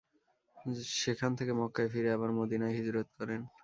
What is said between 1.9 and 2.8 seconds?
ফিরে আবার মদীনায়